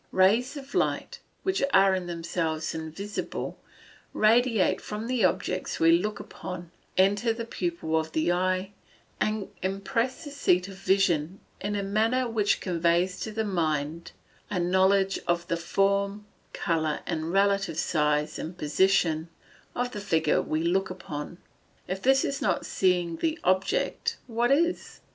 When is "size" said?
17.77-18.39